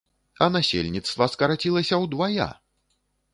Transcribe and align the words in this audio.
А 0.45 0.45
насельніцтва 0.55 1.27
скарацілася 1.33 2.01
ўдвая! 2.07 2.49